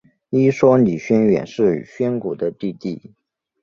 [0.31, 3.13] 一说李宣远是宣古的弟弟。